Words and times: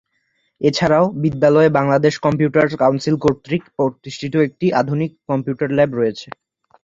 এছাড়াও 0.61 1.05
বিদ্যালয়ে 1.23 1.69
Bangladesh 1.77 2.13
computer 2.25 2.65
council 2.81 3.15
কর্তৃক 3.23 3.63
প্রতিষ্ঠিত 3.77 4.33
একটি 4.47 4.65
অত্যাধুনিক 4.69 5.11
কম্পিউটার 5.29 5.69
ল্যাব 5.77 5.91
রয়েছে। 5.95 6.27